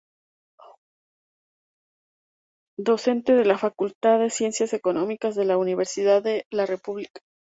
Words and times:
Docente 2.79 3.35
de 3.35 3.45
la 3.45 3.59
Facultad 3.59 4.17
de 4.17 4.31
Ciencias 4.31 4.73
Económicas 4.73 5.35
de 5.35 5.45
la 5.45 5.59
Universidad 5.59 6.23
de 6.23 6.47
la 6.49 6.65
República. 6.65 7.21